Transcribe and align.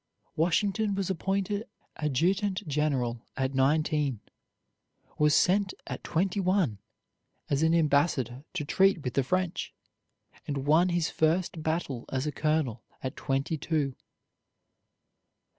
Washington 0.35 0.95
was 0.95 1.11
appointed 1.11 1.67
adjutant 1.95 2.67
general 2.67 3.21
at 3.37 3.53
nineteen, 3.53 4.19
was 5.19 5.35
sent 5.35 5.75
at 5.85 6.03
twenty 6.03 6.39
one 6.39 6.79
as 7.51 7.61
an 7.61 7.75
ambassador 7.75 8.43
to 8.55 8.65
treat 8.65 9.03
with 9.03 9.13
the 9.13 9.21
French, 9.21 9.75
and 10.47 10.65
won 10.65 10.89
his 10.89 11.11
first 11.11 11.61
battle 11.61 12.05
as 12.11 12.25
a 12.25 12.31
colonel 12.31 12.81
at 13.03 13.15
twenty 13.15 13.59
two. 13.59 13.93